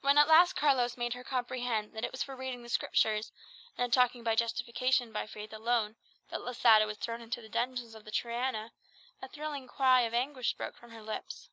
[0.00, 3.30] When at last Carlos made her comprehend that it was for reading the Scriptures,
[3.78, 5.94] and talking of justification by faith alone,
[6.30, 8.72] that Losada was thrown into the dungeons of the Triana,
[9.22, 11.48] a thrilling cry of anguish broke from her lips.